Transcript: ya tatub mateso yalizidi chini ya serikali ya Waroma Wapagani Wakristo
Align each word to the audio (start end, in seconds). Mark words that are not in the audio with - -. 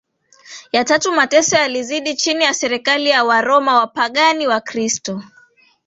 ya 0.71 0.85
tatub 0.85 1.13
mateso 1.15 1.55
yalizidi 1.55 2.15
chini 2.15 2.43
ya 2.45 2.53
serikali 2.53 3.09
ya 3.09 3.23
Waroma 3.23 3.75
Wapagani 3.79 4.47
Wakristo 4.47 5.23